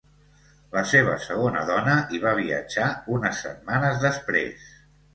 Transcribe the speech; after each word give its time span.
La 0.75 0.81
seva 0.91 1.17
segona 1.25 1.61
dona 1.69 1.99
hi 2.15 2.23
va 2.25 2.33
viatjar 2.41 2.91
unes 3.19 3.47
setmanes 3.47 4.05
després. 4.11 4.71